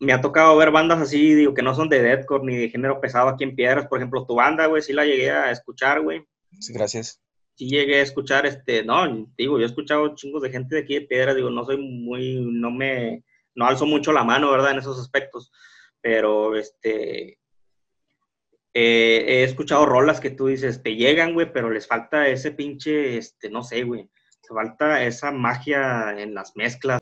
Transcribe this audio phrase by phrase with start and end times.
[0.00, 3.00] me ha tocado ver bandas así, digo, que no son de deathcore ni de género
[3.00, 3.86] pesado aquí en Piedras.
[3.86, 6.24] Por ejemplo, tu banda, güey, sí la llegué a escuchar, güey.
[6.60, 7.20] Sí, gracias.
[7.54, 10.94] Sí llegué a escuchar, este, no, digo, yo he escuchado chingos de gente de aquí
[10.94, 13.22] de Piedras, digo, no soy muy, no me,
[13.54, 14.72] no alzo mucho la mano, ¿verdad?
[14.72, 15.52] En esos aspectos.
[16.00, 17.38] Pero, este,
[18.76, 23.16] eh, he escuchado rolas que tú dices, te llegan, güey, pero les falta ese pinche,
[23.16, 24.10] este, no sé, güey.
[24.48, 27.00] Falta esa magia en las mezclas.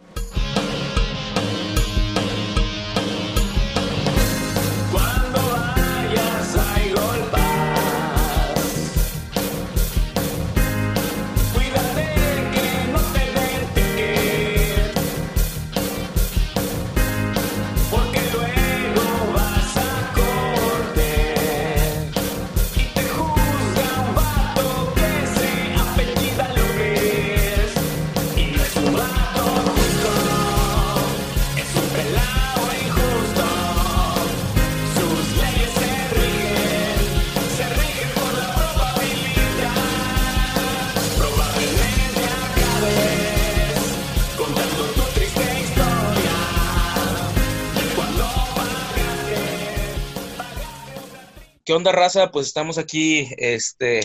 [51.72, 52.30] ¿Qué onda, raza?
[52.30, 54.00] Pues estamos aquí este,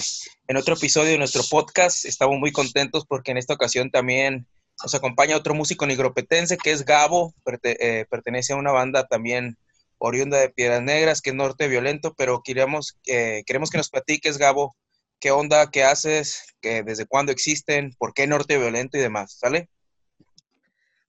[0.47, 2.05] en otro episodio de nuestro podcast.
[2.05, 4.47] Estamos muy contentos porque en esta ocasión también
[4.81, 7.35] nos acompaña otro músico nigropetense que es Gabo.
[7.63, 9.57] Eh, pertenece a una banda también
[9.97, 14.37] oriunda de Piedras Negras, que es Norte Violento, pero queremos, eh, queremos que nos platiques,
[14.37, 14.73] Gabo,
[15.19, 19.67] qué onda, qué haces, desde cuándo existen, por qué Norte Violento y demás, ¿sale?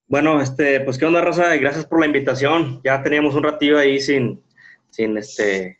[0.07, 2.81] Bueno, este, pues qué onda, raza, y gracias por la invitación.
[2.83, 4.43] Ya teníamos un ratillo ahí sin,
[4.89, 5.77] sin este,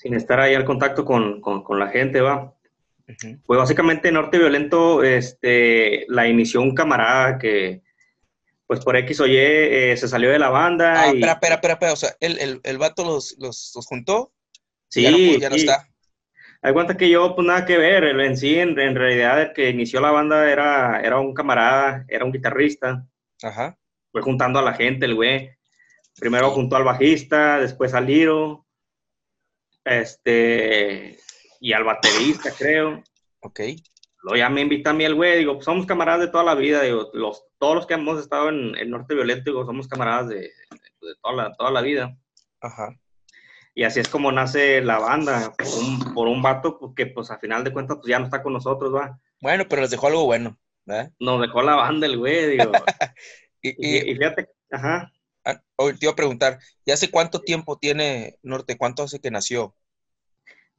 [0.00, 1.42] sin estar ahí al contacto con,
[1.78, 2.54] la gente, va.
[3.44, 7.82] Pues básicamente Norte Violento este, la inició un camarada que,
[8.66, 11.02] pues por X o Y, eh, se salió de la banda.
[11.02, 14.32] Ah, espera, espera, espera, espera, o sea, ¿el, el, el vato los, los, juntó?
[14.88, 15.86] Sí, ya no, está.
[16.62, 20.00] Hay cuenta que yo, pues nada que ver, en sí, en, realidad, el que inició
[20.00, 23.06] la banda era, era un camarada, era un guitarrista.
[23.42, 23.76] Ajá.
[24.12, 25.50] Fue juntando a la gente, el güey.
[26.18, 28.66] Primero juntó al bajista, después al Liro,
[29.84, 31.18] este,
[31.60, 33.02] y al baterista, creo.
[33.40, 33.60] Ok.
[34.22, 36.54] Lo ya me invita a mí el güey, digo, pues somos camaradas de toda la
[36.54, 40.28] vida, digo, los, todos los que hemos estado en el Norte Violento, digo, somos camaradas
[40.28, 42.16] de, de, toda, la, toda la vida.
[42.60, 42.94] Ajá.
[43.74, 47.38] Y así es como nace la banda, por un, por un vato que pues a
[47.38, 49.18] final de cuentas pues ya no está con nosotros, va.
[49.40, 51.12] Bueno, pero les dejó algo bueno, ¿verdad?
[51.18, 52.72] Nos dejó la banda el güey, digo.
[53.62, 55.10] y, y, fíjate, ajá.
[55.44, 58.76] Ah, te iba a preguntar, ¿ya hace cuánto tiempo tiene Norte?
[58.76, 59.74] ¿Cuánto hace que nació?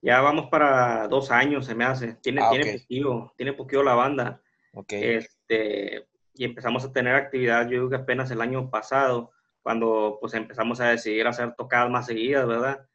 [0.02, 2.16] Ya vamos para dos años, se me hace.
[2.16, 4.42] Tiene, ah, tiene poquillo, tiene poquillo la banda.
[4.74, 5.16] Okay.
[5.16, 10.34] Este, y empezamos a tener actividad, yo creo que apenas el año pasado, cuando pues
[10.34, 12.88] empezamos a decidir hacer tocadas más seguidas, ¿verdad?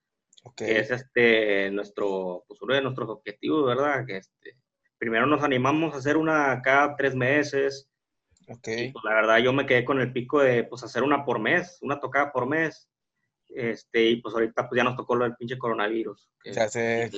[0.43, 0.67] Okay.
[0.67, 4.05] Que es este, nuestro, pues uno de nuestros objetivos, ¿verdad?
[4.07, 4.57] Que este,
[4.99, 7.89] primero nos animamos a hacer una cada tres meses.
[8.49, 8.93] Okay.
[8.93, 11.79] pues, la verdad yo me quedé con el pico de pues hacer una por mes,
[11.83, 12.89] una tocada por mes.
[13.49, 16.29] Este, y pues ahorita pues ya nos tocó lo del pinche coronavirus.
[16.45, 17.11] Ya sé,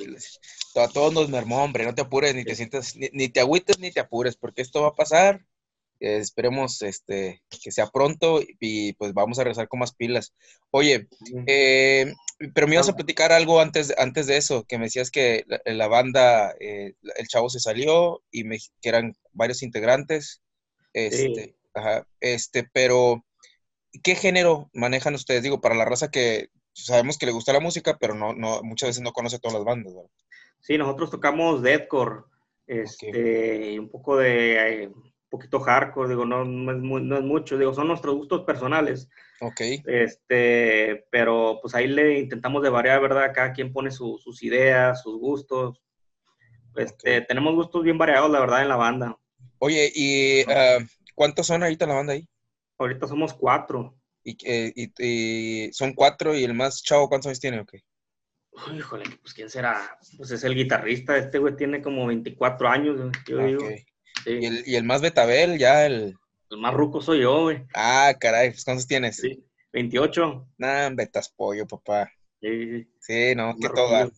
[0.75, 3.91] a todos nos mermó, hombre, no te apures, ni te sientas, ni, te agüites, ni
[3.91, 5.45] te apures, porque esto va a pasar.
[5.99, 10.33] esperemos este, que sea pronto y pues vamos a regresar con más pilas.
[10.71, 11.07] Oye,
[11.45, 12.13] eh,
[12.53, 15.87] pero me ibas a platicar algo antes, antes de eso, que me decías que la,
[15.87, 20.41] banda, eh, el chavo se salió y me, que eran varios integrantes.
[20.93, 23.23] Este, ajá, este, pero
[24.03, 25.43] ¿Qué género manejan ustedes?
[25.43, 28.89] Digo, para la raza que sabemos que le gusta la música, pero no, no muchas
[28.89, 30.09] veces no conoce todas las bandas, ¿verdad?
[30.59, 32.23] Sí, nosotros tocamos deathcore,
[32.67, 37.73] este, un poco de, un poquito hardcore, digo, no, no, es no, es mucho, digo,
[37.73, 39.09] son nuestros gustos personales.
[39.41, 39.61] Ok.
[39.85, 43.31] Este, pero pues ahí le intentamos de variar, ¿verdad?
[43.33, 45.81] Cada quien pone sus ideas, sus gustos.
[46.75, 49.18] Este, Tenemos gustos bien variados, la verdad, en la banda.
[49.59, 50.79] Oye, ¿y ah,
[51.15, 52.27] cuántos son ahorita la banda ahí?
[52.77, 53.95] Ahorita somos cuatro.
[54.23, 57.83] ¿Y, y, son cuatro y el más chavo, ¿cuántos años tiene o qué?
[58.75, 59.97] híjole, pues quién será.
[60.17, 63.69] Pues es el guitarrista, este güey tiene como 24 años, yo digo.
[64.25, 66.17] ¿Y, el, ¿Y, el, más betabel, ya el...
[66.51, 67.63] El más ruco soy yo, güey.
[67.73, 69.17] Ah, caray, pues ¿cuántos tienes?
[69.17, 70.47] Sí, 28.
[70.57, 72.11] Nah, betas pollo, papá.
[72.41, 73.35] Sí, sí.
[73.35, 74.11] no, que todo.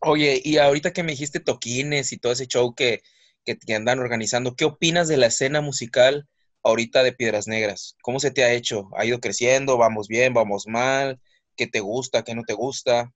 [0.00, 3.02] Oye, y ahorita que me dijiste toquines y todo ese show que,
[3.44, 6.26] que, que andan organizando, ¿qué opinas de la escena musical
[6.62, 7.96] ahorita de Piedras Negras?
[8.02, 8.88] ¿Cómo se te ha hecho?
[8.96, 9.76] ¿Ha ido creciendo?
[9.76, 10.34] ¿Vamos bien?
[10.34, 11.20] ¿Vamos mal?
[11.56, 12.22] ¿Qué te gusta?
[12.22, 13.12] ¿Qué no te gusta?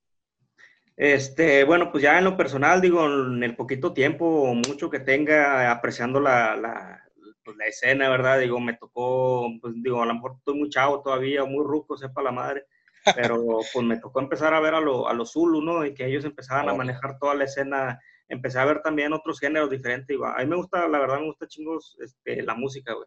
[0.97, 4.99] Este, bueno, pues ya en lo personal, digo, en el poquito tiempo o mucho que
[4.99, 7.05] tenga apreciando la,
[7.45, 8.41] pues, la escena, ¿verdad?
[8.41, 12.21] Digo, me tocó, pues digo, a lo mejor estoy muy chavo todavía, muy ruco, sepa
[12.21, 12.67] la madre,
[13.15, 15.87] pero pues me tocó empezar a ver a, lo, a los Zulu, ¿no?
[15.87, 19.71] Y que ellos empezaban a manejar toda la escena, empecé a ver también otros géneros
[19.71, 23.07] diferentes, y, a mí me gusta, la verdad me gusta chingos este, la música, güey.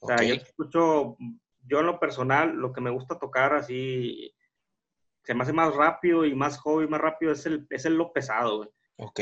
[0.00, 1.16] O sea, yo escucho,
[1.64, 4.34] yo en lo personal, lo que me gusta tocar así,
[5.22, 8.12] se me hace más rápido y más hobby, más rápido, es el, es el lo
[8.12, 8.70] pesado, güey.
[8.96, 9.20] Ok.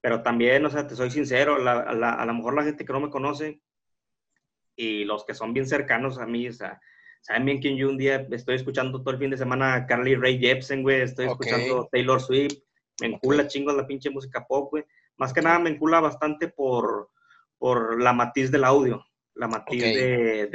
[0.00, 3.10] pero también, o sea, te soy sincero, a lo mejor la gente que no me
[3.10, 3.60] conoce
[4.76, 6.80] y los que son bien cercanos a mí, o sea,
[7.20, 10.14] saben bien que yo un día estoy escuchando todo el fin de semana a Carly
[10.14, 12.58] Ray Jepsen, güey, estoy escuchando Taylor Swift,
[13.00, 14.84] me encula chingos la pinche música pop, güey.
[15.16, 17.10] Más que nada me encula bastante por,
[17.58, 19.04] por la matiz del audio
[19.40, 20.46] la matiz de,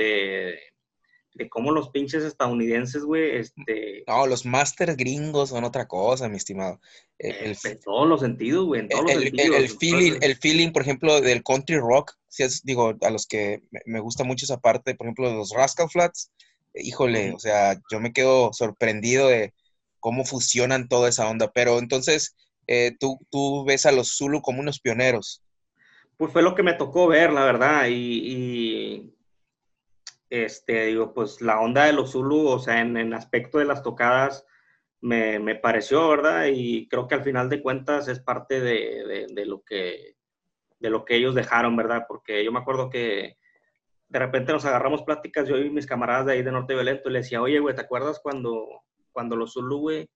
[1.33, 4.03] de, cómo los pinches estadounidenses, güey, este...
[4.07, 6.79] No, los masters gringos son otra cosa, mi estimado.
[7.17, 9.57] El, en todos los sentidos, güey, en todos el, los sentidos.
[9.57, 13.63] El, feeling, el feeling, por ejemplo, del country rock, si es, digo, a los que
[13.85, 16.31] me gusta mucho esa parte, por ejemplo, de los Rascal Flats,
[16.75, 19.53] híjole, o sea, yo me quedo sorprendido de
[20.05, 22.35] cómo fusionan toda esa onda, pero entonces...
[22.67, 25.45] Eh, tú, tú ves a los Zulu como unos pioneros
[26.17, 29.13] pues fue lo que me tocó ver, la verdad, y,
[30.29, 33.83] este, digo, pues la onda de los Zulu, o sea, en el aspecto de las
[33.83, 34.45] tocadas,
[35.01, 36.47] me, me, pareció, ¿verdad?
[36.51, 40.15] Y creo que al final de cuentas es parte de, de, lo que,
[40.79, 42.05] de lo que ellos dejaron, ¿verdad?
[42.07, 43.37] Porque yo me acuerdo que
[44.07, 47.13] de repente nos agarramos pláticas, yo y mis camaradas de ahí de Norte Violento, y
[47.13, 48.83] le decía, oye, güey, ¿te acuerdas cuando,
[49.15, 50.09] cuando los Zulu, güey,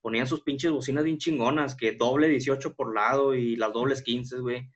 [0.00, 4.38] ponían sus pinches bocinas bien chingonas, que doble 18 por lado y las dobles 15,
[4.38, 4.70] güey?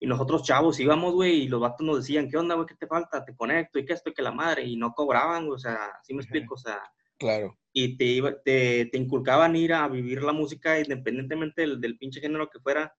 [0.00, 2.66] Y nosotros chavos íbamos, güey, y los vatos nos decían, ¿qué onda, güey?
[2.66, 3.24] ¿Qué te falta?
[3.24, 4.64] Te conecto, y qué esto, y que la madre.
[4.64, 6.82] Y no cobraban, güey, o sea, así me explico, o sea.
[7.16, 7.56] Claro.
[7.72, 12.20] Y te, iba, te, te, inculcaban ir a vivir la música independientemente del, del, pinche
[12.20, 12.92] género que fuera,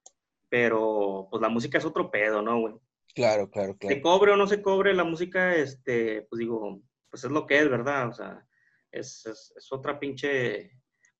[0.48, 2.74] pero pues la música es otro pedo, ¿no, güey?
[3.14, 3.94] Claro, claro, claro.
[3.94, 6.80] Se cobre o no se cobre la música, este, pues digo,
[7.10, 8.08] pues es lo que es, ¿verdad?
[8.08, 8.46] O sea,
[8.92, 10.70] es, es, es otra pinche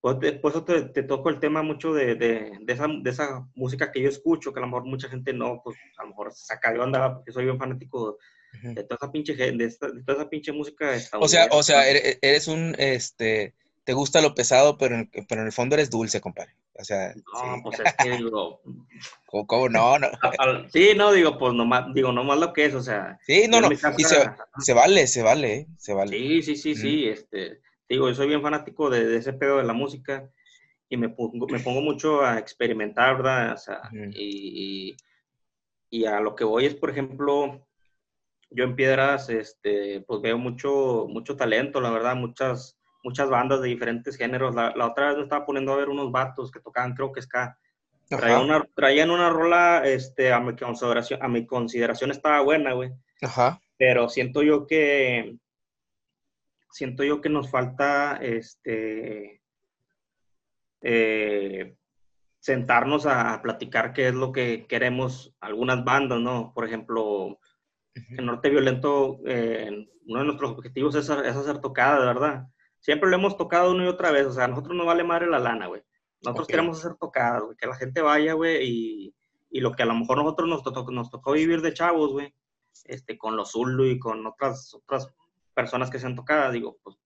[0.03, 3.93] pues, eso te, te, toco el tema mucho de, de, de, esa, de, esa, música
[3.93, 6.45] que yo escucho, que a lo mejor mucha gente no, pues a lo mejor se
[6.47, 8.19] saca de onda porque soy un fanático
[8.63, 10.93] de toda esa pinche, de, toda esa pinche música.
[11.21, 13.55] O sea, o sea, eres un, este,
[13.85, 16.53] te gusta lo pesado, pero en, pero en el fondo eres dulce, compadre.
[16.83, 18.61] O sea, no, pues es que digo.
[19.47, 19.99] ¿Cómo, no?
[19.99, 20.09] no.
[20.73, 23.19] Sí, no, digo, pues nomás, digo, nomás lo que es, o sea.
[23.27, 23.73] Sí, no, no.
[23.73, 25.67] y se, se, vale, se vale, ¿eh?
[25.79, 26.11] se vale.
[26.11, 27.63] Sí, sí, sí, sí, este
[27.93, 30.31] digo, yo soy bien fanático de, ese pedo de la música
[30.89, 33.53] y me pongo, me pongo mucho a experimentar, ¿verdad?
[33.53, 33.81] O sea,
[34.15, 34.97] y,
[35.91, 37.67] y, a lo que voy es, por ejemplo,
[38.51, 43.69] yo en Piedras, este, pues veo mucho, mucho talento, la verdad, muchas, muchas bandas de
[43.69, 44.55] diferentes géneros.
[44.55, 47.59] La, otra vez me estaba poniendo a ver unos vatos que tocaban, creo que ska.
[48.09, 52.91] Traían una, traían una rola, este, a mi consideración, a mi consideración estaba buena, güey.
[53.23, 53.61] Ajá.
[53.79, 55.37] Pero siento yo que,
[56.71, 59.41] siento yo que nos falta este,
[60.83, 61.77] eh,
[62.41, 66.53] sentarnos a, platicar qué es lo que queremos algunas bandas, ¿no?
[66.53, 67.39] Por ejemplo,
[67.95, 72.49] en Norte Violento, eh, uno de nuestros objetivos es, hacer tocadas, ¿verdad?
[72.83, 75.29] Siempre lo hemos tocado una y otra vez, o sea, a nosotros nos vale madre
[75.29, 75.83] la lana, güey.
[76.23, 79.15] Nosotros queremos hacer tocadas, güey, que la gente vaya, güey, y,
[79.51, 82.35] y, lo que a lo mejor nosotros nos, tocó, nos tocó vivir de chavos, güey,
[82.85, 85.09] este, con los Zulu y con otras, otras
[85.55, 86.97] personas que sean tocadas, digo, pues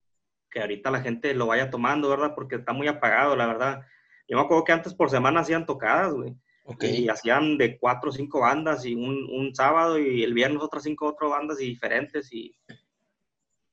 [0.49, 2.33] que ahorita la gente lo vaya tomando, ¿verdad?
[2.33, 3.81] Porque está muy apagado, la verdad.
[4.27, 6.35] Yo me acuerdo que antes por semana hacían tocadas, güey.
[6.81, 10.83] Y hacían de cuatro o cinco bandas y un, un, sábado y el viernes otras
[10.83, 12.53] cinco otras bandas y diferentes y,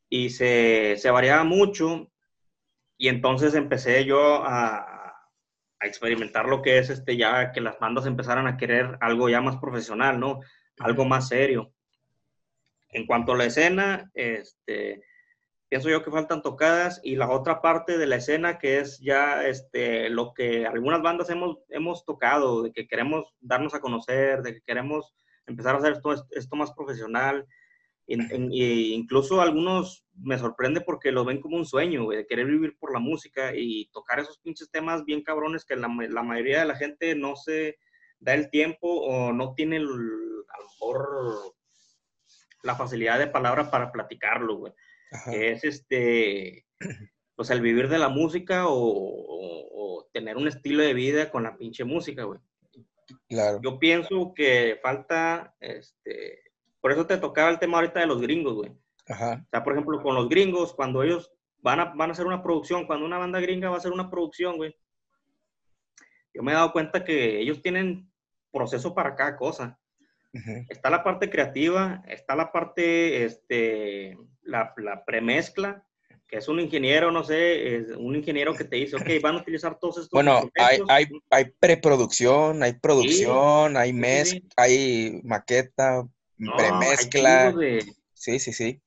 [0.08, 2.11] y se, se, variaba mucho.
[2.96, 4.78] Y entonces empecé yo a,
[5.80, 9.40] a, experimentar lo que es este ya que las bandas empezaran a querer algo ya
[9.40, 10.40] más profesional, ¿no?
[10.78, 11.73] Algo más serio.
[12.90, 15.02] En cuanto a la escena, este,
[15.68, 19.44] pienso yo que faltan tocadas y la otra parte de la escena que es ya
[19.44, 24.54] este, lo que algunas bandas hemos, hemos tocado, de que queremos darnos a conocer, de
[24.54, 25.12] que queremos
[25.46, 27.44] empezar a hacer esto, esto más profesional.
[28.06, 32.99] Incluso algunos me sorprende porque lo ven como un sueño, de querer vivir por la
[32.99, 37.14] música y tocar esos pinches temas bien cabrones que la, la mayoría de la gente
[37.14, 37.78] no se
[38.18, 41.54] da el tiempo o no tiene el, a lo mejor
[42.62, 44.73] la facilidad de palabra para platicarlo, güey.
[45.30, 46.66] Que es este,
[47.37, 51.82] pues el vivir de la música o, tener un estilo de vida con la pinche
[51.82, 52.38] música, güey.
[53.28, 53.61] Claro.
[53.62, 56.43] Yo pienso que falta, este,
[56.84, 58.70] por eso te tocaba el tema ahorita de los gringos, güey.
[59.08, 59.42] Ajá.
[59.42, 62.42] O sea, por ejemplo, con los gringos, cuando ellos van a, van a hacer una
[62.42, 64.76] producción, cuando una banda gringa va a hacer una producción, güey,
[66.34, 68.12] yo me he dado cuenta que ellos tienen
[68.52, 69.80] proceso para cada cosa.
[70.68, 75.86] Está la parte creativa, está la parte, este, la, la premezcla,
[76.28, 79.40] que es un ingeniero, no sé, es un ingeniero que te dice, ok, van a
[79.40, 80.10] utilizar todos estos.
[80.10, 86.06] Bueno, hay, hay, hay, preproducción, hay producción, hay mezcla, hay maqueta,
[86.56, 87.54] premezcla.
[88.12, 88.80] Sí, sí, sí.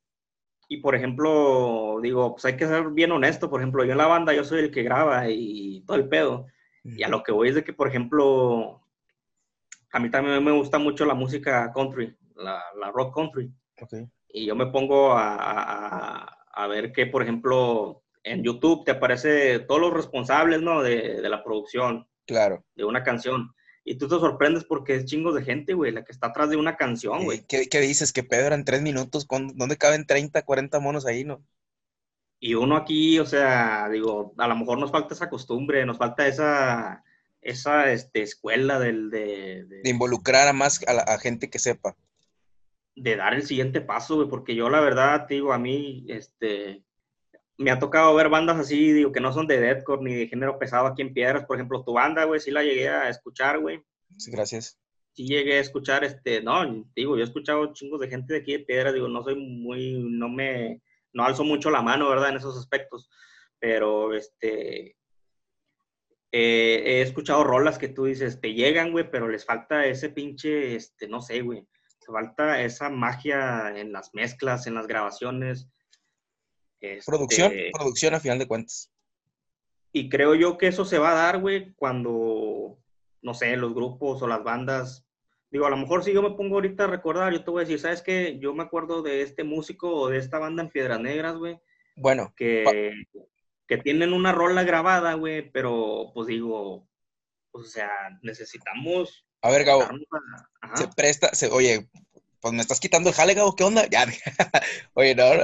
[0.69, 3.49] Y por ejemplo, digo, pues hay que ser bien honesto.
[3.49, 6.47] Por ejemplo, yo en la banda, yo soy el que graba y todo el pedo.
[6.83, 8.81] Y a lo que voy es de que, por ejemplo,
[9.91, 12.61] a mí también me gusta mucho la música country, la,
[12.93, 13.51] rock country.
[14.29, 19.81] Y yo me pongo a, a, ver que, por ejemplo, en YouTube te aparece todos
[19.81, 20.81] los responsables, ¿no?
[20.81, 22.07] De, de, la producción.
[22.25, 22.63] Claro.
[22.75, 23.53] De una canción.
[23.89, 26.57] Y tú te sorprendes porque es chingos de gente, güey, la que está atrás de
[26.57, 27.45] una canción, güey.
[27.47, 28.11] ¿Qué, ¿Qué, dices?
[28.11, 31.41] Que Pedro en tres minutos, ¿dónde caben 30, 40 monos ahí, no?
[32.37, 36.27] Y uno aquí, o sea, digo, a lo mejor nos falta esa costumbre, nos falta
[36.27, 37.01] esa,
[37.41, 41.95] esa este, escuela del, de, de, involucrar a más a, la, gente que sepa.
[42.93, 46.83] De dar el siguiente paso, güey, porque yo la verdad, digo, a mí, este,
[47.57, 50.59] me ha tocado ver bandas así, digo, que no son de deathcore ni de género
[50.59, 51.45] pesado aquí en Piedras.
[51.45, 53.83] Por ejemplo, tu banda, güey, sí la llegué a escuchar, güey.
[54.17, 54.79] Sí, gracias.
[55.13, 58.53] Sí llegué a escuchar, este, no, digo, yo he escuchado chingos de gente de aquí
[58.53, 60.81] de Piedras, digo, no soy muy, no me,
[61.13, 62.29] no alzo mucho la mano, ¿verdad?
[62.29, 63.09] En esos aspectos.
[63.59, 64.95] Pero, este,
[66.31, 70.75] eh, he escuchado rolas que tú dices, te llegan, güey, pero les falta ese pinche,
[70.75, 71.65] este, no sé, güey.
[72.05, 75.67] falta esa magia en las mezclas, en las grabaciones.
[77.05, 78.91] Producción, este producción a final de cuentas.
[79.91, 82.77] Y creo yo que eso se va a dar, güey, cuando,
[83.21, 85.05] no sé, los grupos o las bandas.
[85.49, 87.65] Digo, a lo mejor si yo me pongo ahorita a recordar, yo te voy a
[87.65, 88.37] decir, ¿sabes qué?
[88.39, 91.59] Yo me acuerdo de este músico o de esta banda en Piedras Negras, güey.
[91.95, 92.33] Bueno.
[92.35, 92.91] Que,
[93.67, 96.87] que tienen una rola grabada, güey, pero pues digo,
[97.51, 97.89] pues, o sea,
[98.21, 99.25] necesitamos.
[99.41, 99.87] A ver, Gabo,
[100.75, 101.89] se presta, se, oye,
[102.39, 103.87] pues me estás quitando el jale, Gabo, ¿qué onda?
[103.89, 104.05] Ya,
[104.93, 105.43] oye, no, no.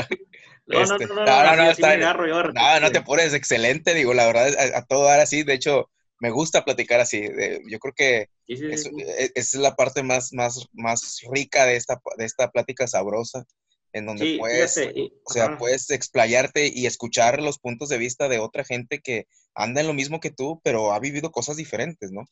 [0.66, 4.26] No, no, este, no, no, no, no, está, no, no te pones excelente, digo, la
[4.26, 5.90] verdad, a, todo dar así, de hecho,
[6.20, 7.22] me gusta platicar así,
[7.68, 12.24] yo creo que es, e, es, la parte más, más, más rica de esta, de
[12.24, 13.46] esta plática sabrosa,
[13.92, 14.78] en donde puedes,
[15.26, 19.82] o sea, puedes explayarte y escuchar los puntos de vista de otra gente que anda
[19.82, 22.24] en lo mismo que tú, pero ha vivido cosas diferentes, ¿no?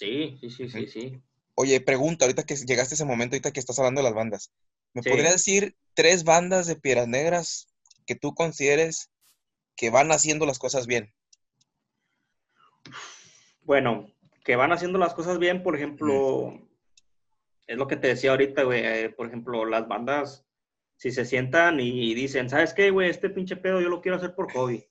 [0.00, 1.22] Sí, sí, sí, sí, sí.
[1.54, 4.50] Oye, pregunta, ahorita que llegaste a ese momento, ahorita que estás hablando de las bandas,
[4.92, 7.68] ¿me podrías decir tres bandas de Piedras Negras
[8.06, 9.10] que tú consideres
[9.76, 11.12] que van haciendo las cosas bien?
[13.62, 14.10] Bueno,
[14.44, 16.68] que van haciendo las cosas bien, por ejemplo,
[17.66, 20.44] es lo que te decía ahorita, güey, eh, por ejemplo, las bandas
[20.96, 23.10] si se sientan y dicen, ¿sabes qué, güey?
[23.10, 24.84] Este pinche pedo yo lo quiero hacer por hobby.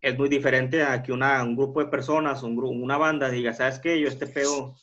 [0.00, 3.52] Es muy diferente a que una, un grupo de personas, un grupo, una banda diga,
[3.52, 4.00] ¿sabes qué?
[4.00, 4.74] Yo este pedo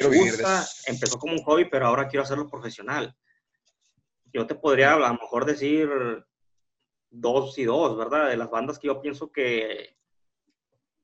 [0.00, 3.16] me gusta, empezó como un hobby, pero ahora quiero hacerlo profesional.
[4.34, 5.88] Yo te podría a lo mejor decir
[7.08, 8.28] dos y dos, ¿verdad?
[8.28, 9.96] De las bandas que yo pienso que,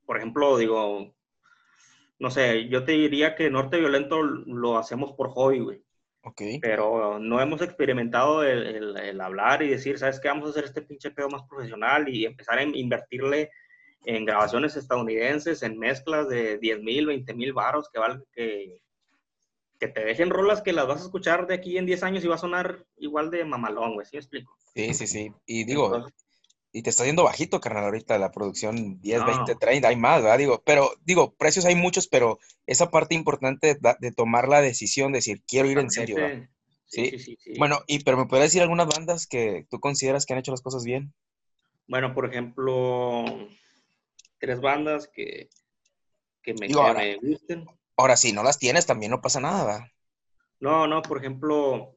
[0.05, 1.15] por ejemplo, digo,
[2.19, 5.83] no sé, yo te diría que Norte Violento lo hacemos por hobby, güey.
[6.61, 10.27] Pero no hemos experimentado el, hablar y decir, ¿sabes qué?
[10.27, 13.49] Vamos a hacer este pinche pedo más profesional y empezar a invertirle
[14.05, 17.99] en grabaciones estadounidenses, en mezclas de 10 mil, 20 mil baros que,
[18.33, 18.81] que,
[19.81, 22.27] que te dejen rolas que las vas a escuchar de aquí en 10 años y
[22.27, 24.55] va a sonar igual de mamalón, güey, ¿sí me explico?
[24.75, 25.33] Sí, sí, sí.
[25.47, 26.05] Y digo,
[26.71, 30.37] y te está yendo bajito, carnal, ahorita la producción 10, 20, 30, hay más, ¿verdad?
[30.37, 35.17] Digo, pero, digo, precios hay muchos, pero esa parte importante de, tomar la decisión, de
[35.17, 36.47] decir, quiero ir en serio, ¿verdad?
[36.85, 37.17] ¿Sí?
[37.17, 40.39] Sí, sí, Bueno, y, pero ¿me puedes decir algunas bandas que tú consideras que han
[40.39, 41.11] hecho las cosas bien?
[41.87, 43.25] Bueno, por ejemplo,
[44.37, 45.49] tres bandas que,
[46.43, 46.67] que, me,
[47.17, 47.65] gusten.
[48.01, 49.87] Ahora, si no las tienes, también no pasa nada, ¿verdad?
[50.59, 51.95] No, no, por ejemplo,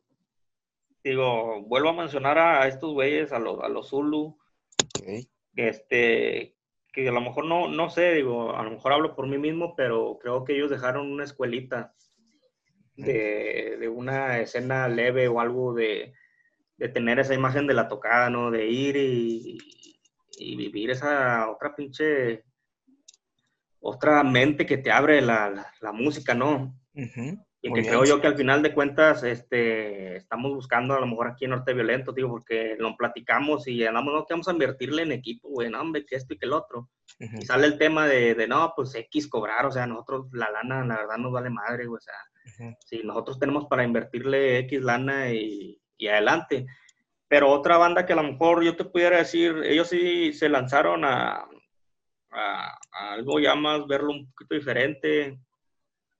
[1.02, 4.37] digo, vuelvo a mencionar a, estos güeyes, a los, a los Zulu,
[5.56, 6.58] este,
[6.92, 9.75] que a lo mejor no, no sé, digo, a lo mejor hablo por mí mismo,
[9.76, 11.94] pero creo que ellos dejaron una escuelita
[12.96, 16.12] de, una escena leve o algo de,
[16.92, 18.50] tener esa imagen de la tocada, ¿no?
[18.50, 19.58] De ir y,
[20.54, 22.44] vivir esa otra pinche,
[23.84, 26.74] otra mente que te abre la, música, ¿no?
[26.94, 31.28] Y que creo yo que al final de cuentas este, estamos buscando a lo mejor
[31.28, 35.02] aquí en Norte Violento, digo, porque lo platicamos y andamos, no, que vamos a invertirle
[35.02, 36.88] en equipo, güey, no, hombre, que esto y que el otro.
[37.18, 40.84] Y sale el tema de, de, no, pues X cobrar, o sea, nosotros la lana,
[40.84, 45.30] la verdad, nos vale madre, güey, o sea, si nosotros tenemos para invertirle X lana
[45.30, 46.66] y, y, adelante.
[47.28, 51.04] Pero otra banda que a lo mejor yo te pudiera decir, ellos sí se lanzaron
[51.04, 51.46] a,
[52.34, 55.38] a, a algo ya más, verlo un poquito diferente,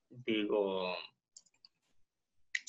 [0.09, 0.95] digo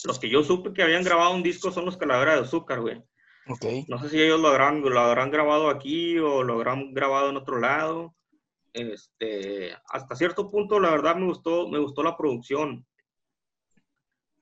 [0.05, 3.01] los que yo supe que habían grabado un disco son los Calavera de Azúcar, güey.
[3.47, 3.65] Ok.
[3.87, 7.37] No sé si ellos lo habrán, lo habrán grabado aquí o lo habrán grabado en
[7.37, 8.15] otro lado.
[8.73, 12.85] Este, hasta cierto punto, la verdad, me gustó, me gustó la producción.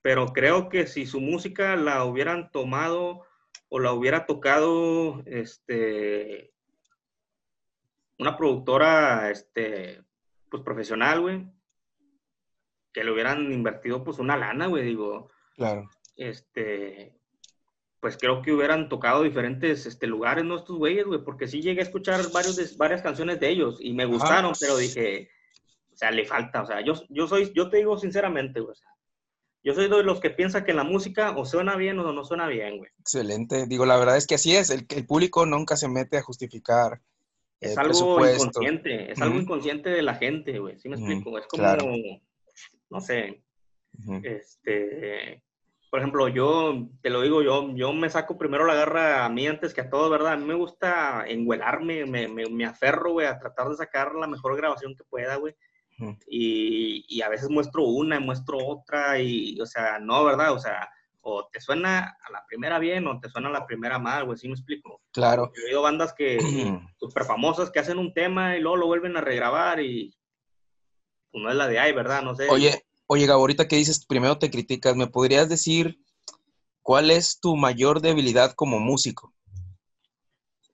[0.01, 3.21] Pero creo que si su música la hubieran tomado
[3.69, 6.51] o la hubiera tocado, este,
[8.23, 10.01] una productora, este,
[10.49, 11.45] pues profesional, güey,
[12.93, 15.29] que le hubieran invertido, pues, una lana, güey, digo.
[15.55, 15.89] Claro.
[16.15, 17.19] Este,
[17.99, 20.57] pues creo que hubieran tocado diferentes este, lugares, ¿no?
[20.57, 23.93] Estos güeyes, güey, porque sí llegué a escuchar varios de, varias canciones de ellos y
[23.93, 25.29] me gustaron, pero dije,
[25.93, 28.75] o sea, le falta, o sea, yo, yo soy, yo te digo sinceramente, güey, o
[28.75, 28.89] sea,
[29.63, 32.47] yo soy de los que piensa que la música o suena bien o no suena
[32.47, 32.91] bien, güey.
[32.99, 33.67] Excelente.
[33.67, 36.99] Digo, la verdad es que así es, el, el público nunca se mete a justificar.
[37.63, 41.37] Es algo inconsciente, es algo inconsciente de la gente, güey, ¿sí me explico?
[41.37, 41.85] Es como, claro.
[42.89, 43.43] no sé.
[44.23, 45.43] Este,
[45.89, 49.45] por ejemplo, yo te lo digo, yo, yo me saco primero la garra a mí
[49.47, 50.33] antes que a todos, ¿verdad?
[50.33, 54.27] A mí me gusta enguelarme, me, me, me aferro, güey, a tratar de sacar la
[54.27, 55.55] mejor grabación que pueda, güey.
[56.27, 60.51] Y, y a veces muestro una, muestro otra, y, o sea, no, ¿verdad?
[60.53, 60.89] O sea,
[61.23, 64.37] o te suena a la primera bien o te suena a la primera mal, güey,
[64.37, 65.01] ¿sí me explico?
[65.11, 65.51] Claro.
[65.55, 66.37] Yo he oído bandas que,
[66.99, 70.13] súper famosas, que hacen un tema y luego lo vuelven a regrabar y
[71.31, 72.21] pues no es la de ahí, ¿verdad?
[72.21, 72.49] No sé.
[72.49, 75.97] Oye, oye, Gabo, ahorita que dices, primero te criticas, ¿me podrías decir
[76.81, 79.33] cuál es tu mayor debilidad como músico?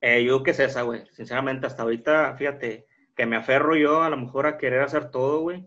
[0.01, 1.05] Eh, yo que es esa, güey.
[1.11, 5.41] Sinceramente, hasta ahorita, fíjate, que me aferro yo a lo mejor a querer hacer todo,
[5.41, 5.65] güey.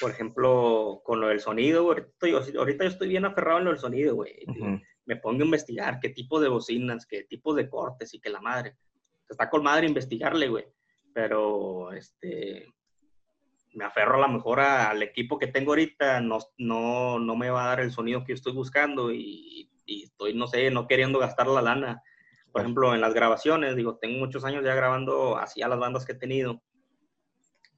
[0.00, 1.82] Por ejemplo, con lo del sonido.
[1.88, 4.44] Ahorita yo, ahorita yo estoy bien aferrado en lo del sonido, güey.
[4.46, 4.80] Ujú.
[5.06, 8.40] Me pongo a investigar qué tipo de bocinas, qué tipos de cortes y que la
[8.40, 8.76] madre.
[9.28, 10.64] Está con madre investigarle, güey.
[11.12, 12.66] Pero, este,
[13.74, 16.20] me aferro a lo mejor a- al equipo que tengo ahorita.
[16.20, 20.04] No, no, no me va a dar el sonido que yo estoy buscando y, y
[20.04, 22.02] estoy, no sé, no queriendo gastar la lana
[22.52, 26.06] por ejemplo, en las grabaciones, digo, tengo muchos años ya grabando así a las bandas
[26.06, 26.62] que he tenido.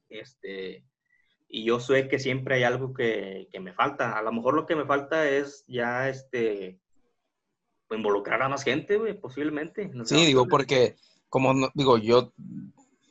[0.07, 0.85] Este,
[1.49, 4.17] y yo sé que siempre hay algo que, que me falta.
[4.17, 6.79] A lo mejor lo que me falta es ya, este,
[7.89, 9.83] involucrar a más gente, güey, posiblemente.
[9.83, 10.95] en las Sí, digo, porque,
[11.29, 12.33] como no- digo, yo,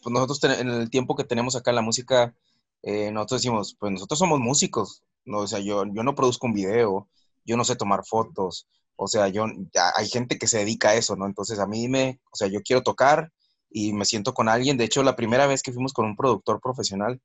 [0.02, 2.34] pues nosotros ten- en el tiempo que tenemos acá en la música,
[2.82, 5.38] eh, nosotros decimos, pues nosotros somos músicos, ¿no?
[5.38, 7.08] O sea, yo, yo no produzco un video,
[7.44, 10.94] yo no sé tomar fotos, o sea, yo, ya hay gente que se dedica a
[10.94, 11.26] eso, ¿no?
[11.26, 13.32] Entonces a mí me, o sea, yo quiero tocar
[13.70, 16.60] y me siento con alguien, de hecho, la primera vez que fuimos con un productor
[16.60, 17.20] profesional,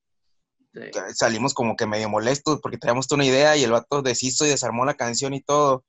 [0.74, 0.80] Sí.
[1.16, 4.50] salimos como que medio molestos porque traíamos toda una idea y el vato deshizo y
[4.50, 5.84] desarmó la canción y todo.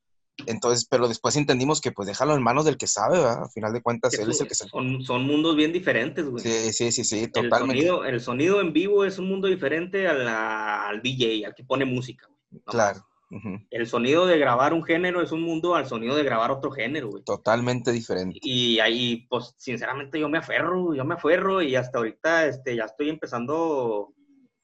[0.47, 3.43] Entonces, pero después entendimos que pues déjalo en manos del que sabe, ¿verdad?
[3.45, 4.71] Al final de cuentas, él es el que sabe.
[4.71, 6.43] son, son mundos bien diferentes, güey.
[6.43, 7.77] Sí, sí, sí, sí, el, totalmente.
[7.87, 11.65] sonido, el sonido en vivo es un mundo diferente a la- al DJ, al que
[11.65, 12.27] pone música.
[12.29, 12.41] güey.
[12.67, 12.99] No Claro.
[13.01, 13.07] más.
[13.45, 13.49] Ujú.
[13.71, 17.09] El sonido de grabar un género es un mundo al sonido de grabar otro género,
[17.09, 17.23] güey.
[17.25, 18.39] Totalmente diferente.
[18.43, 22.85] Y ahí, pues, sinceramente, yo me aferro, yo me aferro y hasta ahorita, este, ya
[22.85, 24.13] estoy empezando,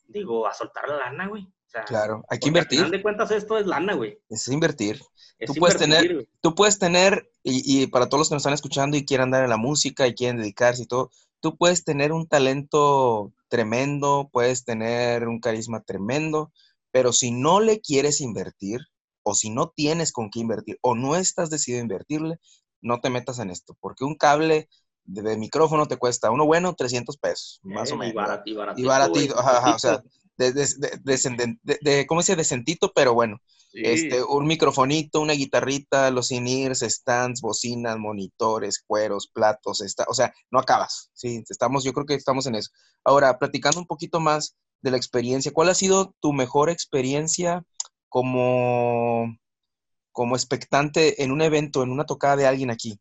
[0.09, 1.45] digo, a soltar la lana, güey.
[1.45, 2.79] O sea, Claro, hay que Al invertir.
[2.79, 4.19] final de cuentas, esto es lana, güey.
[4.29, 5.01] Es invertir.
[5.39, 6.29] Es Tú puedes tener- güey.
[6.41, 9.45] Tú puedes tener, y, y para todos los que nos están escuchando y quieran dar
[9.45, 14.65] en la música y quieren dedicarse y todo, tú puedes tener un talento tremendo, puedes
[14.65, 16.53] tener un carisma tremendo,
[16.91, 18.81] pero si no le quieres invertir,
[19.23, 22.39] o si no tienes con qué invertir, o no estás decidido a invertirle,
[22.81, 24.69] no te metas en esto, porque un cable
[25.09, 28.13] de, micrófono te cuesta, uno bueno, 300 pesos, más Eh, o menos.
[28.13, 28.85] Y, barat- y baratito.
[28.85, 30.03] Y baratito, güey, ajá, ajá, o sea,
[30.37, 32.37] de, de, de- ¿cómo se dice?
[32.37, 33.39] Decentito, pero bueno.
[33.71, 33.81] Sí.
[33.85, 40.33] Este, un microfonito, una guitarrita, los in-ears, stands, bocinas, monitores, cueros, platos, está, o sea,
[40.51, 42.71] no acabas, sí, estamos, yo creo que estamos en eso.
[43.05, 47.63] Ahora, platicando un poquito más de la experiencia, ¿cuál ha sido tu mejor experiencia
[48.09, 49.37] como,
[50.13, 52.99] como expectante en un evento, en una tocada de alguien aquí?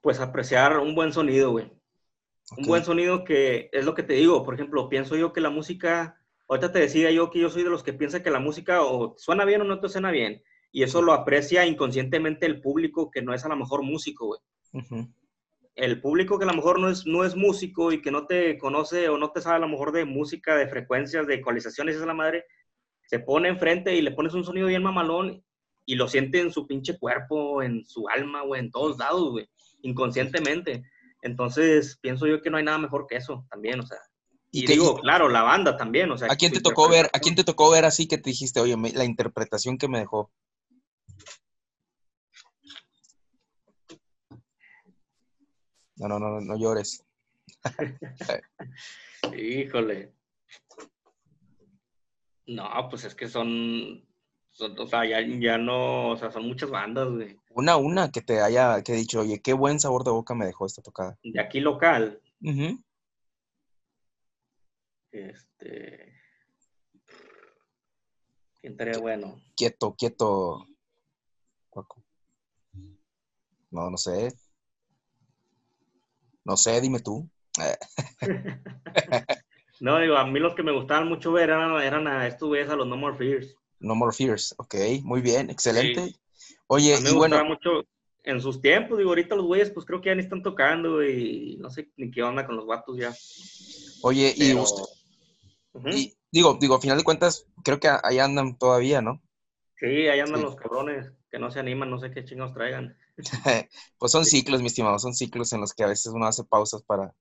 [0.00, 1.70] Pues apreciar un buen sonido, güey.
[2.56, 4.44] Un buen sonido que es lo que te digo.
[4.44, 7.70] Por ejemplo, pienso yo que la música, ahorita te decía yo que yo soy de
[7.70, 10.42] los que piensa que la música o suena bien o no te suena bien.
[10.70, 14.40] Y eso lo aprecia inconscientemente el público que no es a lo mejor músico, güey.
[15.74, 18.58] El público que a lo mejor no es, no es músico y que no te
[18.58, 22.04] conoce o no te sabe a lo mejor de música, de frecuencias, de ecualizaciones, esa
[22.04, 22.44] es la madre,
[23.06, 25.42] se pone enfrente y le pones un sonido bien mamalón
[25.86, 29.48] y lo siente en su pinche cuerpo, en su alma, güey, en todos lados, güey,
[29.82, 30.84] inconscientemente.
[31.22, 33.98] Entonces, pienso yo que no hay nada mejor que eso también, o sea.
[34.50, 36.30] ¿Y digo, claro, la banda también, o sea.
[36.30, 37.10] ¿A quién te tocó ver?
[37.12, 39.98] ¿A quién te tocó ver así que te dijiste, oye, me- la interpretación que me
[39.98, 40.32] dejó?
[45.96, 47.04] No, no, no, no llores.
[49.36, 50.14] Híjole.
[52.46, 54.07] No, pues es que son,
[54.60, 57.36] O sea, ya, ya no, o sea, son muchas bandas, güey.
[57.50, 60.46] Una, una que te haya, que he dicho, oye, qué buen sabor de boca me
[60.46, 61.18] dejó esta tocada.
[61.22, 62.20] De aquí local,
[65.10, 66.14] este...
[68.60, 69.40] ¿Quién estaría bueno?
[69.56, 70.66] Quieto, quieto.
[73.70, 74.32] No, no sé.
[76.44, 77.28] No sé, dime tú.
[79.80, 82.68] No, digo, a mí los que me gustaban mucho ver eran, eran a estos güeyes,
[82.68, 83.54] a los No More Fears.
[83.80, 84.54] No More Fears.
[84.58, 86.14] Ok, muy bien, excelente.
[86.68, 87.84] Oye, A mí me y bueno, mucho
[88.24, 91.56] en sus tiempos, digo, ahorita los güeyes, pues creo que ya ni están tocando y
[91.58, 93.14] no sé ni qué onda con los vatos ya.
[94.02, 94.54] oye, y,
[96.30, 99.22] digo, digo, a final de cuentas, creo que ahí andan todavía, ¿no?
[99.76, 100.42] Sí, ahí andan Sí.
[100.42, 102.96] los cabrones que no se animan, no sé qué chingados traigan.
[103.98, 106.82] Pues son ciclos, mi estimado, son ciclos en los que a veces uno hace pausas
[106.82, 107.12] para,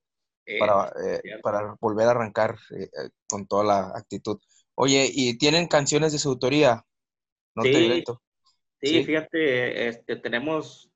[0.46, 4.39] Eh, eh, para volver a arrancar eh, eh, con toda la actitud.
[4.80, 6.86] Oye, ¿y tienen canciones de su autoría?
[7.56, 7.80] Norte Sí.
[7.80, 8.22] Violento.
[8.80, 9.04] sí, sí.
[9.04, 10.92] fíjate, este, tenemos,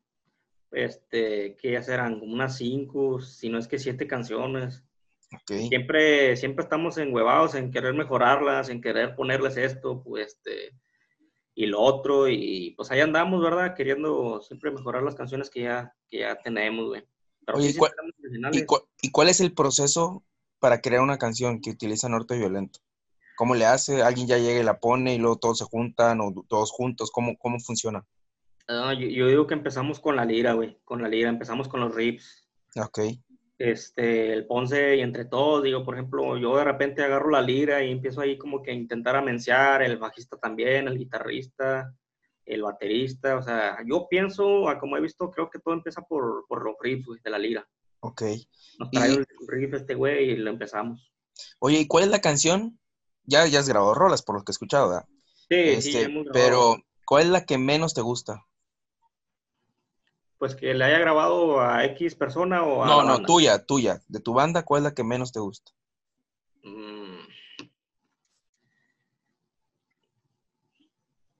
[0.71, 4.83] este, que ya serán como unas cinco, si no es que siete canciones.
[5.33, 5.67] Ok.
[5.69, 10.75] Siempre, siempre estamos enhuevados en querer mejorarlas, en querer ponerles esto, pues, este,
[11.55, 13.73] y lo otro, y pues ahí andamos, ¿verdad?
[13.75, 17.03] Queriendo siempre mejorar las canciones que ya, que ya tenemos, güey.
[17.45, 18.65] Pero Oye, sí, ¿cuál- ¿Y, originales.
[18.67, 20.23] cu- y cuál es el proceso
[20.59, 22.79] para crear una canción que utiliza Norte Violento?
[23.41, 24.03] ¿Cómo le hace?
[24.03, 27.09] ¿Alguien ya llega y la pone y luego todos se juntan o todos juntos?
[27.09, 28.05] ¿Cómo, cómo funciona?
[28.69, 31.95] Yo, yo digo que empezamos con la lira, güey, con la lira, empezamos con los
[31.95, 32.47] riffs.
[32.75, 32.99] Ok,
[33.57, 37.83] Este, el Ponce y entre todos, digo, por ejemplo, yo de repente agarro la lira
[37.83, 41.95] y empiezo ahí como que a intentar amenciar, el bajista también, el guitarrista,
[42.45, 46.45] el baterista, o sea, yo pienso, a como he visto, creo que todo empieza por,
[46.47, 47.67] por los riffs, güey, de la lira.
[48.01, 48.21] ok.
[48.77, 51.11] Nos Y- trae el riff este güey y lo empezamos.
[51.57, 52.77] Oye, ¿y cuál es la canción?
[53.31, 55.05] Ya, ya has grabado rolas, por lo que he escuchado, ¿verdad?
[55.47, 58.45] Sí, sí, Este, hemos pero, ¿cuál es la que menos te gusta?
[60.37, 63.25] Pues que le haya grabado a X persona o a No, no, banda.
[63.27, 64.01] tuya, tuya.
[64.09, 65.71] De tu banda, ¿cuál es la que menos te gusta?
[66.63, 67.19] Mm.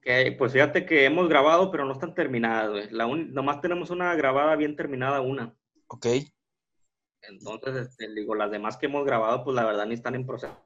[0.01, 2.89] Que, pues fíjate que hemos grabado, pero no están terminadas, güey.
[2.91, 5.53] La un- nomás tenemos una grabada bien terminada, una.
[5.87, 6.05] Ok.
[7.23, 10.57] Entonces, este, digo, las demás que hemos grabado, pues la verdad ni están en proceso.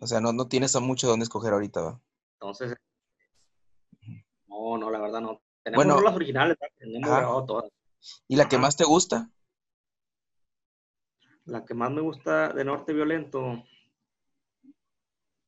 [0.00, 2.00] O sea, no, no tienes a mucho dónde escoger ahorita, ¿verdad?
[2.34, 2.76] Entonces,
[4.46, 5.40] no, no, la verdad no.
[5.62, 5.98] Tenemos Bueno.
[5.98, 7.18] rolas originales, Ajá.
[7.18, 7.70] grabado todas.
[8.28, 9.30] ¿Y la que más te gusta?
[11.44, 13.64] La que más me gusta de Norte Violento,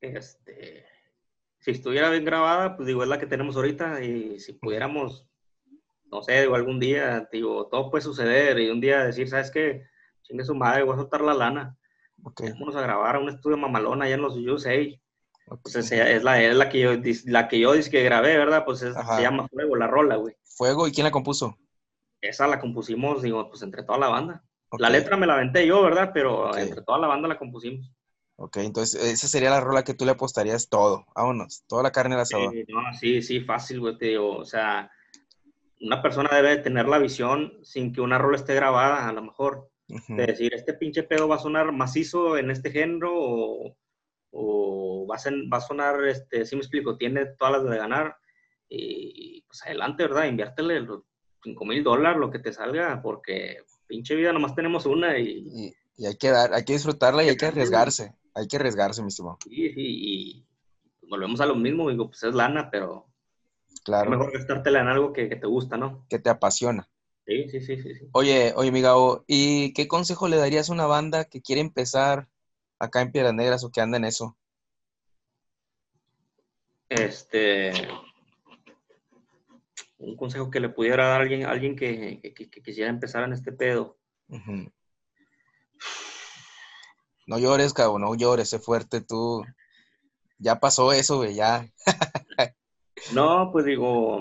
[0.01, 0.87] este,
[1.59, 5.27] si estuviera bien grabada, pues digo, es la que tenemos ahorita y si pudiéramos,
[6.07, 9.87] no sé, digo, algún día, digo, todo puede suceder y un día decir, ¿sabes qué?
[10.23, 11.79] Chingue su madre, voy a soltar la lana,
[12.25, 12.43] Ok.
[12.51, 14.73] vámonos a grabar a un estudio mamalón allá en los USA.
[15.63, 16.93] Pues es la, es la que yo,
[17.27, 18.65] la que yo que grabé, ¿verdad?
[18.65, 20.35] Pues es- se llama Fuego, la rola, güey.
[20.45, 21.59] Fuego, ¿y quién la compuso?
[22.21, 24.43] Esa la compusimos, digo, pues entre toda la banda.
[24.79, 26.11] La letra me la aventé yo, ¿verdad?
[26.13, 27.93] Pero entre toda la banda la compusimos.
[28.37, 31.07] Ok, entonces esa sería la rola que tú le apostarías todo.
[31.15, 32.51] Vámonos, toda la carne al asador.
[32.51, 34.91] Sí, no, sí, sí, fácil, güey, te digo, o sea,
[35.81, 39.23] una persona debe de tener la visión sin que una rola esté grabada, a lo
[39.23, 43.77] mejor, De decir, este pinche pedo va a sonar macizo en este género o,
[44.31, 47.77] o va, a ser- va a sonar, este, si me explico, tiene todas las de
[47.77, 48.17] ganar
[48.69, 50.25] y pues adelante, ¿verdad?
[50.27, 51.03] Inviértele los
[51.43, 55.75] 5 mil dólares, lo que te salga, porque pinche vida nomás tenemos una y, Y,
[55.99, 58.15] y hay que dar, hay que disfrutarla y hay que arriesgarse.
[58.35, 59.39] Hay que arriesgarse, mi estimado.
[59.47, 60.45] y, y-
[61.01, 63.07] y volvemos a lo mismo, digo, pues es lana, pero
[63.73, 66.05] es Claro, mejor gastártela en algo que, que te gusta, ¿no?
[66.09, 66.89] que te apasiona.
[67.27, 67.95] Sí, sí, sí, sí.
[67.95, 68.09] sí.
[68.13, 72.29] Oye, oye, mi Gabo, ¿y qué consejo le darías a una banda que quiere empezar
[72.79, 74.37] acá en Piedras Negras o que anda en eso?
[76.91, 77.73] Este,
[79.99, 82.91] un consejo que le pudiera dar a alguien, a alguien que, que- que- que quisiera
[82.91, 83.97] empezar en este pedo.
[87.27, 89.45] No llores, Gabo, no llores, sé fuerte tú.
[90.39, 91.67] Ya pasó eso, güey, ya.
[93.13, 94.19] No, pues digo,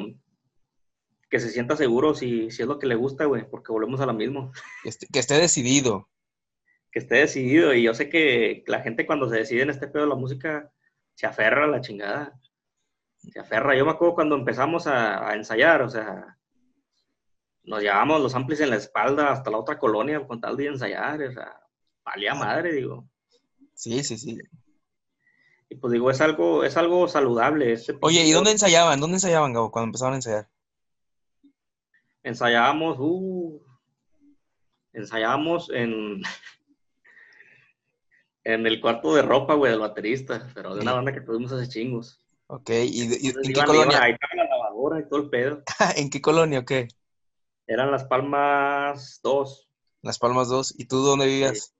[1.33, 4.05] que se sienta seguro si, si es lo que le gusta, güey, porque volvemos a
[4.05, 4.51] lo mismo.
[4.83, 6.07] Que esté, que esté decidido.
[6.91, 7.73] Que esté decidido.
[7.73, 10.71] Y yo sé que la gente cuando se decide en este pedo de la música
[11.15, 12.39] se aferra a la chingada.
[13.17, 13.75] Se aferra.
[13.75, 16.37] Yo me acuerdo cuando empezamos a, a ensayar, o sea,
[17.63, 21.19] nos llevábamos los amplis en la espalda hasta la otra colonia con tal de ensayar,
[21.19, 21.59] o sea,
[22.05, 23.09] valía madre, digo.
[23.73, 24.37] Sí, sí, sí.
[25.67, 27.73] Y pues digo, es algo, es algo saludable.
[27.73, 28.99] Este Oye, ¿y dónde ensayaban?
[28.99, 30.52] ¿Dónde ensayaban, Gabo, cuando empezaban a ensayar?
[32.23, 33.61] Ensayábamos, uh,
[34.93, 36.21] ensayábamos en,
[38.45, 41.67] en el cuarto de ropa, güey, del baterista, pero de una banda que tuvimos hace
[41.67, 42.21] chingos.
[42.47, 44.01] Ok, ¿y, en qué colonia?
[44.01, 45.63] ahí estaba la lavadora y todo el pedo.
[45.97, 46.87] ¿En qué colonia o qué?
[47.67, 49.69] Eran Las Palmas 2.
[50.01, 50.75] Las Palmas 2.
[50.77, 51.73] ¿Y tú dónde vivías?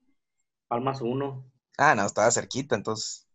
[0.68, 1.46] Palmas 1.
[1.78, 3.28] Ah, no, estaba cerquita, entonces.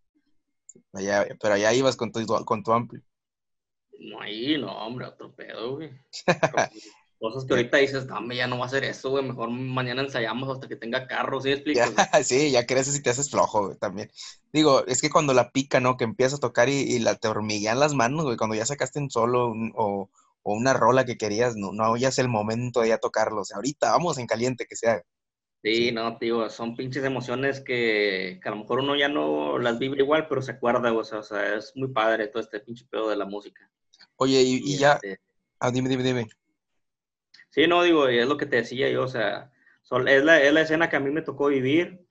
[0.92, 3.02] Allá, pero allá ibas con tu, con tu amplio.
[3.98, 5.90] No, ahí no, hombre, otro pedo, güey.
[7.18, 9.24] Cosas que ahorita dices, dame, ya no va a hacer eso, güey.
[9.24, 11.80] Mejor mañana ensayamos hasta que tenga carro, ¿sí explico?
[12.22, 14.10] sí, ya creces y te haces flojo, güey, también.
[14.52, 15.96] Digo, es que cuando la pica, ¿no?
[15.96, 18.36] Que empiezas a tocar y, la te hormiguean las manos, güey.
[18.36, 20.08] Cuando ya sacaste un solo o,
[20.44, 23.42] una rola que querías, no, no ya es el momento de ya tocarlo.
[23.42, 25.02] O sea, ahorita vamos en caliente que sea.
[25.62, 29.78] Sí, no, tío, son pinches emociones que, que, a lo mejor uno ya no las
[29.80, 32.86] vive igual, pero se acuerda, o sea, o sea, es muy padre todo este pinche
[32.88, 33.68] pedo de la música.
[34.16, 34.94] Oye, y, ya.
[34.94, 35.18] Este
[35.58, 36.28] ah, dime, dime, dime.
[37.50, 39.50] Sí, no, digo, es lo que te decía yo, o sea,
[40.06, 42.06] es la, es la escena que a mí me tocó vivir.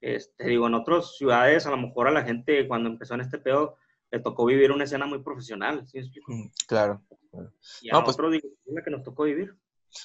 [0.00, 3.38] Este, digo, en otras ciudades, a lo mejor a la gente cuando empezó en este
[3.38, 3.76] pedo,
[4.10, 7.02] le tocó vivir una escena muy profesional, ¿sí mm, Claro.
[7.82, 9.56] Y a no, pues nosotros, digo, es la que nos tocó vivir.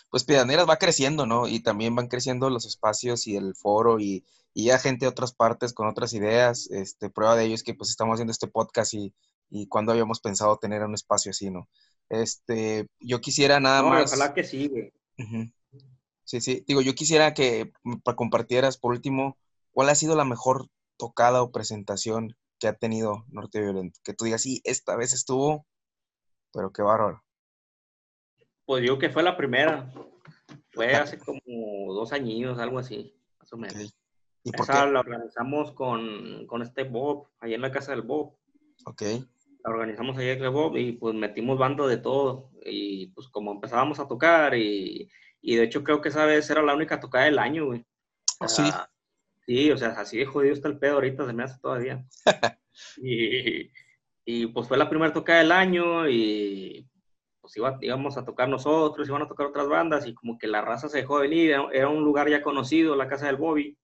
[0.09, 1.47] Pues Pidaneras va creciendo, ¿no?
[1.47, 5.33] Y también van creciendo los espacios y el foro y, y ya gente de otras
[5.33, 6.69] partes con otras ideas.
[6.71, 9.13] Este, prueba de ello es que pues estamos haciendo este podcast y
[9.51, 11.67] y cuando habíamos pensado tener un espacio así, ¿no?
[12.11, 14.13] Este, yo quisiera nada más.
[14.13, 14.91] Ojalá que sí, güey.
[16.25, 16.63] Sí, sí.
[16.67, 17.71] Digo, yo quisiera que
[18.17, 19.37] compartieras por último,
[19.71, 23.97] ¿cuál ha sido la mejor tocada o presentación que ha tenido Norte Violento?
[24.03, 25.65] Que tú digas, sí, esta vez estuvo,
[26.51, 27.23] pero qué bárbaro.
[28.65, 29.89] Pues digo que fue la primera.
[30.71, 33.95] Fue hace como dos años, algo así, más o menos.
[34.43, 38.35] ¿Y por Esa la organizamos con, con este Bob, ahí en la casa del Bob.
[38.85, 39.03] Ok
[39.63, 42.51] organizamos ahí el Bob y pues metimos banda de todo.
[42.65, 45.09] Y pues como empezábamos a tocar y,
[45.41, 47.85] y de hecho creo que esa vez era la única tocada del año, güey.
[48.39, 48.63] ¿Ah, sí?
[49.45, 52.05] Sí, o sea, así de jodido está el pedo ahorita, se me hace todavía.
[52.97, 53.71] y,
[54.25, 56.87] y, pues fue la primera tocada del año y
[57.41, 60.61] pues iba, íbamos a tocar nosotros, iban a tocar otras bandas y como que la
[60.61, 63.77] raza se dejó venir, era un lugar ya conocido, la casa del Bobby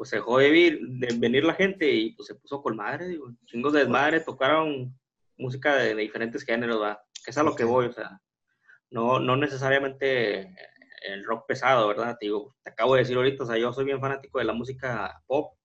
[0.00, 0.78] pues se dejó de,
[1.18, 4.98] venir la gente y pues se puso con madre, digo, chingos de desmadre, tocaron
[5.36, 7.00] música de, diferentes géneros, ¿verdad?
[7.22, 8.18] Que es a lo que voy, o sea,
[8.88, 10.56] no, no necesariamente
[11.06, 12.16] el rock pesado, ¿verdad?
[12.18, 14.54] Te digo, te acabo de decir ahorita, o sea, yo soy bien fanático de la
[14.54, 15.58] música pop,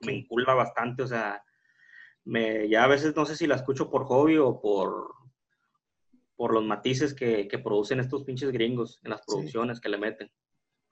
[0.00, 1.42] me inculpa bastante, o sea,
[2.24, 5.14] me, ya a veces no sé si la escucho por hobby o por,
[6.36, 10.30] por los matices que, que producen estos pinches gringos en las producciones que le meten.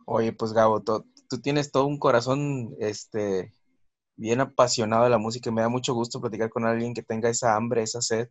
[0.07, 0.83] Oye, pues Gabo,
[1.29, 3.53] tú, tienes todo un corazón este,
[4.17, 7.29] bien apasionado de la música y me da mucho gusto platicar con alguien que tenga
[7.29, 8.29] esa hambre, esa sed,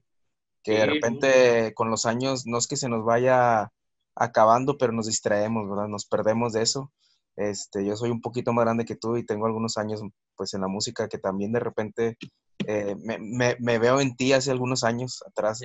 [0.64, 3.72] que de repente con los años no es que se nos vaya
[4.16, 5.88] acabando, pero nos distraemos, ¿verdad?
[5.88, 6.92] Nos perdemos de eso.
[7.36, 10.02] Este, yo soy un poquito más grande que tú y tengo algunos años
[10.36, 12.18] pues en la música que también de repente
[12.68, 15.60] eh, me, veo en ti hace algunos años atrás.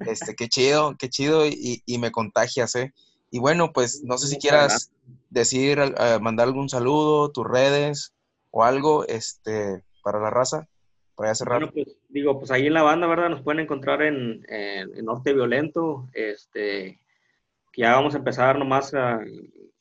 [0.00, 2.92] este, qué chido, qué chido y, y me contagias, ¿eh?
[3.30, 4.92] Y bueno, pues no sé si quieras
[5.30, 8.14] decir, eh, mandar algún saludo, tus redes
[8.50, 10.68] o algo este, para la raza,
[11.14, 11.60] para cerrar.
[11.60, 13.30] Bueno, pues digo, pues ahí en la banda, ¿verdad?
[13.30, 14.44] Nos pueden encontrar en,
[15.02, 17.00] Norte Violento, este,
[17.72, 19.20] que ya vamos a empezar nomás a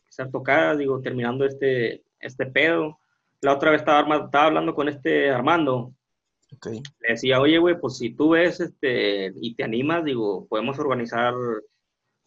[0.10, 3.00] hacer tocadas, digo, terminando este, este pedo.
[3.42, 5.94] La otra vez estaba, estaba hablando con este Armando,
[6.58, 6.82] Okay.
[7.02, 11.34] Le decía, oye, güey, pues si tú ves este, y te animas, digo, podemos organizar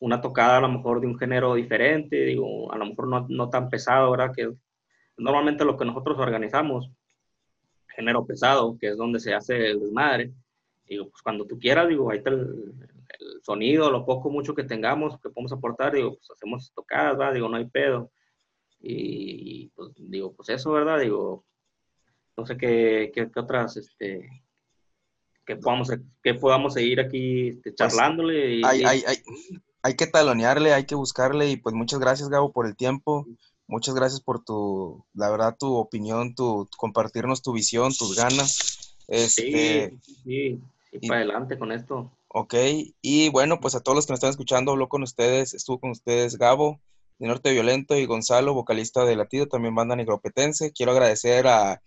[0.01, 3.51] una tocada a lo mejor de un género diferente, digo, a lo mejor no, no
[3.51, 4.33] tan pesado, ¿verdad?
[4.35, 4.53] Que
[5.17, 6.91] normalmente lo que nosotros organizamos,
[7.89, 10.33] género pesado, que es donde se hace el desmadre.
[10.87, 12.73] Digo, pues cuando tú quieras, digo, ahí está el,
[13.43, 17.35] sonido, lo poco, mucho que tengamos, que podemos aportar, digo, pues hacemos tocadas, ¿verdad?
[17.35, 18.13] Digo, no hay pedo.
[18.81, 21.01] Y, pues digo, pues eso, ¿verdad?
[21.01, 21.45] Digo,
[22.37, 24.45] no sé qué, qué, otras, este,
[25.45, 25.91] que podamos,
[26.23, 28.55] que podamos seguir aquí este, pues, charlándole.
[28.55, 29.17] Y, hay, hay, hay
[29.96, 33.27] que talonearle, hay que buscarle y pues muchas gracias Gabo por el tiempo,
[33.66, 38.96] muchas gracias por tu, la verdad, tu opinión, tu, compartirnos tu visión, tus ganas.
[39.07, 40.61] Este, sí, sí,
[40.92, 42.11] y para adelante con esto.
[42.29, 42.55] Ok,
[43.01, 45.90] y bueno, pues a todos los que nos están escuchando, habló con ustedes, estuvo con
[45.90, 46.81] ustedes Gabo,
[47.18, 50.72] de Norte Violento, y Gonzalo, vocalista de Latido, también banda negropetense.
[50.72, 51.81] Quiero agradecer a,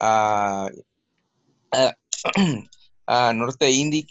[0.00, 0.68] a,
[3.06, 4.06] a, Norte Indie,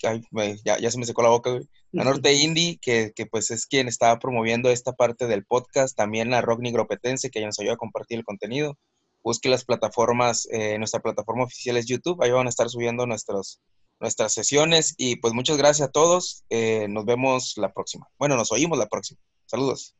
[0.64, 1.68] ya, ya se me secó la boca, güey
[1.98, 6.42] a Norte Indie, que, pues es quien está promoviendo esta parte del podcast, también a
[6.42, 8.78] Rock Nigropetense, que nos ayuda a compartir el contenido.
[9.24, 13.60] Busque las plataformas, eh, nuestra plataforma oficial es YouTube, ahí van a estar subiendo nuestros,
[14.00, 18.08] nuestras sesiones y pues muchas gracias a todos, eh, nos vemos la próxima.
[18.20, 19.20] Bueno, nos oímos la próxima.
[19.46, 19.96] Saludos.